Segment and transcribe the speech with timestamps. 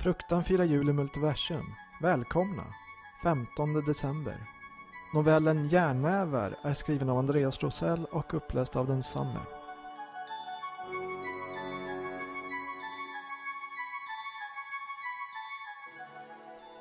[0.00, 1.74] Fruktan firar jul i multiversum.
[2.00, 2.64] Välkomna!
[3.22, 4.36] 15 december.
[5.14, 9.40] Novellen Järnävar är skriven av Andreas Rosell och uppläst av densamme.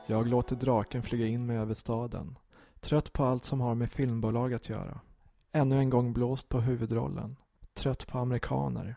[0.07, 2.37] Jag låter draken flyga in mig över staden.
[2.79, 4.99] Trött på allt som har med filmbolag att göra.
[5.51, 7.35] Ännu en gång blåst på huvudrollen.
[7.73, 8.95] Trött på amerikaner.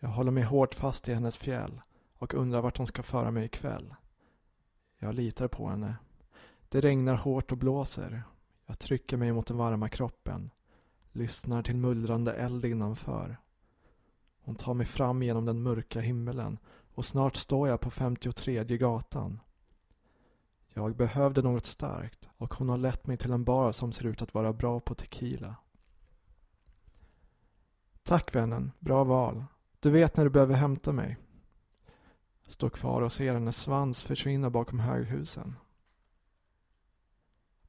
[0.00, 1.80] Jag håller mig hårt fast i hennes fjäll
[2.18, 3.94] och undrar vart hon ska föra mig ikväll.
[4.98, 5.96] Jag litar på henne.
[6.68, 8.22] Det regnar hårt och blåser.
[8.66, 10.50] Jag trycker mig mot den varma kroppen.
[11.12, 13.36] Lyssnar till mullrande eld innanför.
[14.40, 16.58] Hon tar mig fram genom den mörka himmelen
[16.94, 19.40] och snart står jag på 53 gatan.
[20.68, 24.22] Jag behövde något starkt och hon har lett mig till en bar som ser ut
[24.22, 25.56] att vara bra på tequila.
[28.02, 29.44] Tack vännen, bra val.
[29.80, 31.16] Du vet när du behöver hämta mig.
[32.48, 35.56] Står kvar och ser hennes svans försvinna bakom höghusen.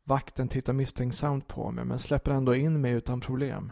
[0.04, 3.72] Vakten tittar misstänksamt på mig men släpper ändå in mig utan problem.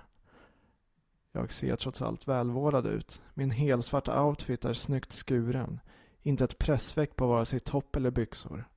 [1.31, 3.22] Jag ser trots allt välvårdad ut.
[3.33, 5.80] Min helsvarta outfit är snyggt skuren.
[6.22, 8.69] Inte ett pressveck på vare sig topp eller byxor.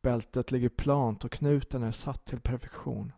[0.00, 3.12] Bältet ligger plant och knuten är satt till perfektion.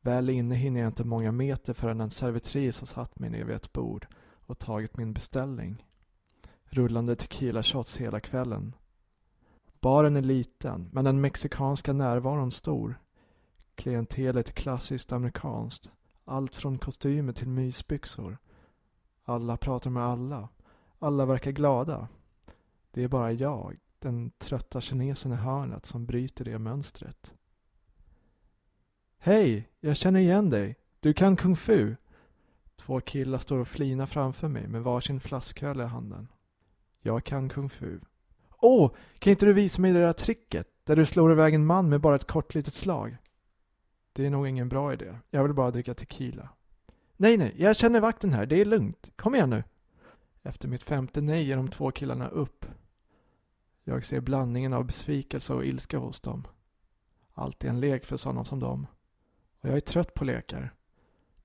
[0.00, 3.56] Väl inne hinner jag inte många meter förrän en servitris har satt mig ner vid
[3.56, 4.06] ett bord
[4.46, 5.84] och tagit min beställning.
[6.74, 8.74] Rullande tequila shots hela kvällen.
[9.80, 13.00] Baren är liten, men den mexikanska närvaron stor.
[13.74, 15.90] Klientelet är klassiskt amerikanskt.
[16.24, 18.38] Allt från kostymer till mysbyxor.
[19.24, 20.48] Alla pratar med alla.
[20.98, 22.08] Alla verkar glada.
[22.90, 27.32] Det är bara jag, den trötta kinesen i hörnet, som bryter det mönstret.
[29.18, 30.76] Hej, jag känner igen dig.
[31.00, 31.96] Du kan kung fu.
[32.76, 36.28] Två killar står och flinar framför mig med varsin flasköl i handen.
[37.06, 38.00] Jag kan kung fu.
[38.50, 41.88] Åh, kan inte du visa mig det där tricket där du slår iväg en man
[41.88, 43.16] med bara ett kort litet slag?
[44.12, 45.18] Det är nog ingen bra idé.
[45.30, 46.48] Jag vill bara dricka tequila.
[47.16, 48.46] Nej, nej, jag känner vakten här.
[48.46, 49.10] Det är lugnt.
[49.16, 49.64] Kom igen nu.
[50.42, 52.66] Efter mitt femte nej ger de två killarna upp.
[53.84, 56.46] Jag ser blandningen av besvikelse och ilska hos dem.
[57.34, 58.86] Allt är en lek för sådana som dem.
[59.60, 60.74] Och jag är trött på lekar.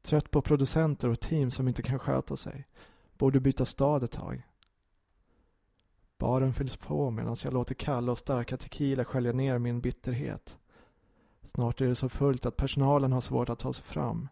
[0.02, 2.68] Trött på producenter och team som inte kan sköta sig.
[3.18, 4.49] Borde byta stad ett tag.
[6.20, 10.58] Baren fylls på medan jag låter kalla och starka tequila skölja ner min bitterhet.
[11.44, 14.28] Snart är det så fullt att personalen har svårt att ta sig fram.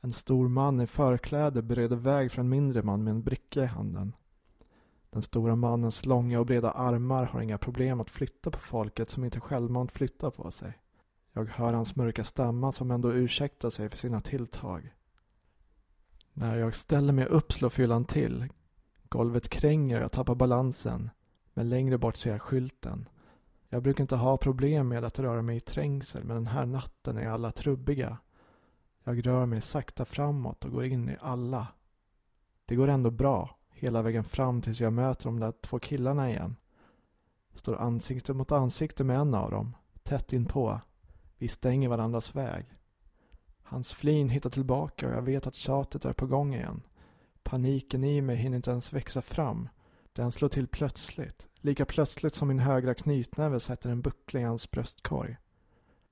[0.00, 3.66] En stor man i förkläde bereder väg för en mindre man med en bricka i
[3.66, 4.12] handen.
[5.10, 9.24] Den stora mannens långa och breda armar har inga problem att flytta på folket som
[9.24, 10.78] inte självmant flyttar på sig.
[11.32, 14.94] Jag hör hans mörka stämma som ändå ursäktar sig för sina tilltag.
[16.32, 18.48] När jag ställer mig upp slår fyllan till.
[19.10, 21.10] Golvet kränger och jag tappar balansen.
[21.54, 23.08] Men längre bort ser jag skylten.
[23.68, 27.18] Jag brukar inte ha problem med att röra mig i trängsel men den här natten
[27.18, 28.18] är alla trubbiga.
[29.04, 31.66] Jag rör mig sakta framåt och går in i alla.
[32.66, 36.56] Det går ändå bra, hela vägen fram tills jag möter de där två killarna igen.
[37.54, 40.80] Står ansikte mot ansikte med en av dem, tätt inpå.
[41.38, 42.66] Vi stänger varandras väg.
[43.62, 46.82] Hans flin hittar tillbaka och jag vet att tjatet är på gång igen.
[47.50, 49.68] Paniken i mig hinner inte ens växa fram.
[50.12, 51.46] Den slår till plötsligt.
[51.60, 55.36] Lika plötsligt som min högra knytnäve sätter en buckla i hans bröstkorg.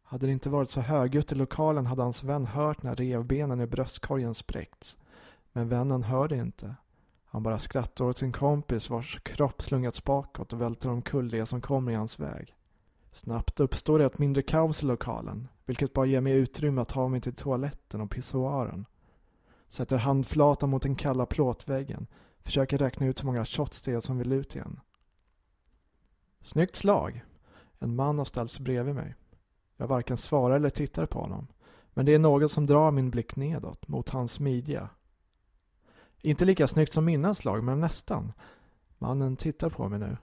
[0.02, 3.66] Hade det inte varit så högljutt i lokalen hade hans vän hört när revbenen i
[3.66, 4.96] bröstkorgen spräckts.
[5.52, 6.74] Men vännen hörde inte.
[7.24, 11.60] Han bara skrattar åt sin kompis vars kropp slungats bakåt och välter omkull det som
[11.60, 12.54] kommer i hans väg.
[13.12, 17.08] Snabbt uppstår det ett mindre kaos i lokalen, vilket bara ger mig utrymme att ta
[17.08, 18.86] mig till toaletten och pissoaren.
[19.68, 22.06] Sätter handflatan mot den kalla plåtväggen,
[22.42, 24.80] försöker räkna ut hur många shots det är som vill ut igen.
[26.40, 27.24] Snyggt slag!
[27.78, 29.14] En man har ställt sig bredvid mig.
[29.76, 31.46] Jag varken svarar eller tittar på honom.
[31.90, 34.88] Men det är något som drar min blick nedåt, mot hans midja.
[36.20, 38.32] Inte lika snyggt som mina slag, men nästan.
[38.98, 40.16] Mannen tittar på mig nu.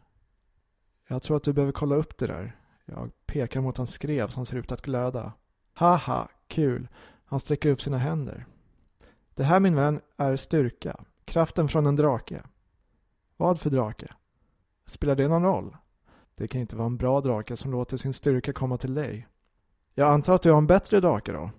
[1.08, 2.60] Jag tror att du behöver kolla upp det där.
[2.86, 5.34] Jag pekar mot hans skrev som ser ut att glöda.
[5.74, 6.88] Haha, kul.
[7.25, 8.46] Han sträcker upp sina händer.
[9.36, 11.04] Det här min vän är styrka.
[11.26, 12.44] Kraften från en drake.
[13.38, 14.14] Vad för drake?
[14.86, 15.78] Spelar det någon roll?
[16.36, 19.28] Det kan inte vara en bra drake som låter sin styrka komma till dig.
[19.94, 21.52] Jag antar att du har en bättre drake då?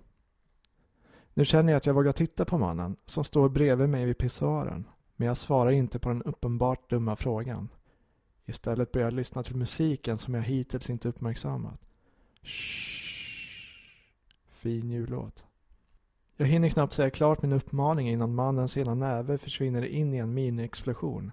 [1.33, 4.87] Nu känner jag att jag vågar titta på mannen som står bredvid mig vid pissoaren.
[5.15, 7.69] Men jag svarar inte på den uppenbart dumma frågan.
[8.45, 11.81] Istället börjar jag lyssna till musiken som jag hittills inte uppmärksammat.
[12.43, 13.07] Shh.
[14.51, 15.46] Fin jullåt.
[16.39, 20.33] Jag hinner knappt säga klart min uppmaning innan mannens ena näve försvinner in i en
[20.33, 21.31] miniexplosion.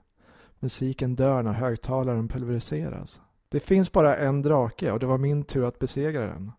[0.59, 3.21] Musiken dör när högtalaren pulveriseras.
[3.49, 6.53] Det finns bara en drake och det var min tur att besegra den.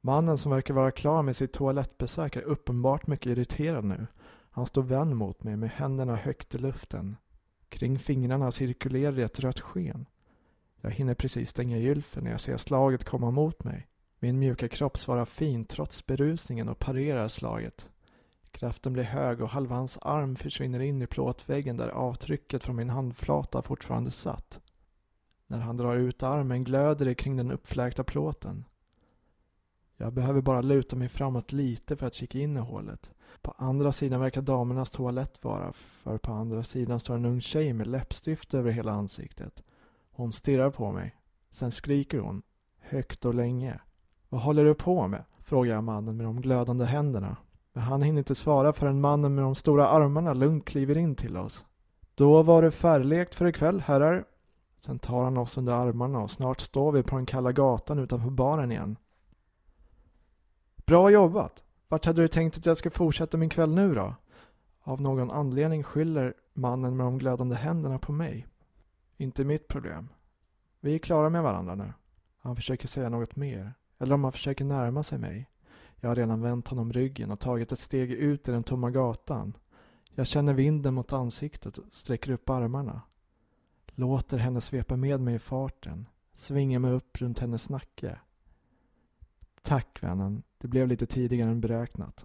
[0.00, 4.06] Mannen som verkar vara klar med sitt toalettbesök är uppenbart mycket irriterad nu.
[4.50, 7.16] Han står vänd mot mig med händerna högt i luften.
[7.68, 10.06] Kring fingrarna cirkulerar ett rött sken.
[10.80, 13.86] Jag hinner precis stänga gylfen när jag ser slaget komma mot mig.
[14.24, 17.88] Min mjuka kropp svarar fint trots berusningen och parerar slaget.
[18.50, 22.90] Kraften blir hög och halva hans arm försvinner in i plåtväggen där avtrycket från min
[22.90, 24.60] handflata fortfarande satt.
[25.46, 28.64] När han drar ut armen glöder det kring den uppfläkta plåten.
[29.96, 33.10] Jag behöver bara luta mig framåt lite för att kika in i hålet.
[33.42, 37.72] På andra sidan verkar damernas toalett vara, för på andra sidan står en ung tjej
[37.72, 39.62] med läppstift över hela ansiktet.
[40.10, 41.16] Hon stirrar på mig.
[41.50, 42.42] Sen skriker hon,
[42.78, 43.80] högt och länge.
[44.34, 45.24] Vad håller du på med?
[45.42, 47.36] frågar jag mannen med de glödande händerna.
[47.72, 51.36] Men han hinner inte svara förrän mannen med de stora armarna lugnt kliver in till
[51.36, 51.66] oss.
[52.14, 54.24] Då var det färlekt för ikväll, herrar.
[54.80, 58.30] Sen tar han oss under armarna och snart står vi på den kalla gatan utanför
[58.30, 58.96] baren igen.
[60.76, 61.62] Bra jobbat!
[61.88, 64.14] Vart hade du tänkt att jag ska fortsätta min kväll nu då?
[64.82, 68.46] Av någon anledning skyller mannen med de glödande händerna på mig.
[69.16, 70.08] Inte mitt problem.
[70.80, 71.92] Vi är klara med varandra nu.
[72.38, 73.74] Han försöker säga något mer.
[73.98, 75.50] Eller om han försöker närma sig mig.
[76.00, 79.56] Jag har redan vänt honom ryggen och tagit ett steg ut i den tomma gatan.
[80.14, 83.02] Jag känner vinden mot ansiktet och sträcker upp armarna.
[83.86, 86.06] Låter henne svepa med mig i farten.
[86.32, 88.18] Svingar mig upp runt hennes nacke.
[89.62, 92.24] Tack vännen, det blev lite tidigare än beräknat.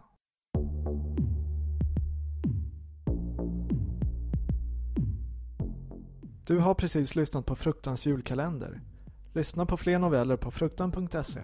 [6.46, 8.82] Du har precis lyssnat på Fruktans julkalender.
[9.40, 11.40] Lyssna på fler noveller på fruktan.se.